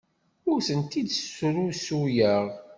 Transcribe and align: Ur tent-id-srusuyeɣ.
Ur 0.51 0.59
tent-id-srusuyeɣ. 0.67 2.45